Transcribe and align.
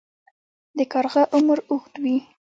د 0.77 0.79
کارغه 0.91 1.23
عمر 1.35 1.57
اوږد 1.69 1.93
وي 2.03 2.17